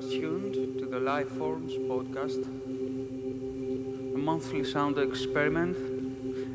Are 0.00 0.08
tuned 0.08 0.54
to 0.54 0.86
the 0.86 0.96
Lifeforms 0.96 1.76
podcast, 1.86 2.46
a 4.14 4.16
monthly 4.16 4.64
sound 4.64 4.96
experiment, 4.98 5.76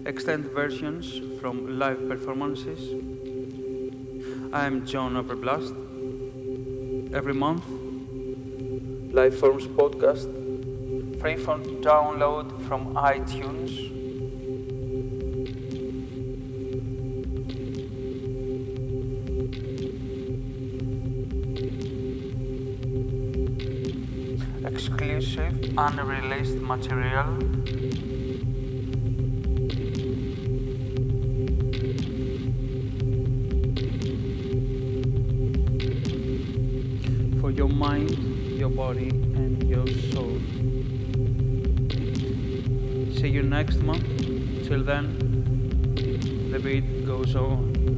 extended 0.07 0.51
versions 0.51 1.21
from 1.39 1.77
live 1.77 2.09
performances. 2.09 2.79
I 4.51 4.65
am 4.65 4.83
John 4.83 5.13
Overblast. 5.13 5.75
Every 7.13 7.35
month, 7.35 7.65
Lifeforms 9.13 9.67
podcast, 9.67 10.31
free 11.21 11.35
for 11.35 11.59
download 11.59 12.49
from 12.67 12.95
iTunes. 12.95 14.04
Exclusive 24.95 25.73
unreleased 25.77 26.55
material 26.55 27.25
for 37.41 37.51
your 37.51 37.67
mind, 37.67 38.11
your 38.57 38.69
body, 38.69 39.09
and 39.09 39.67
your 39.67 39.85
soul. 40.13 40.39
See 43.19 43.27
you 43.27 43.43
next 43.43 43.81
month. 43.81 44.05
Till 44.65 44.81
then, 44.81 45.17
the 46.51 46.59
beat 46.59 47.05
goes 47.05 47.35
on. 47.35 47.94